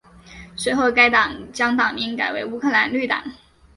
[0.55, 3.23] 随后该党将党名改为乌克兰绿党。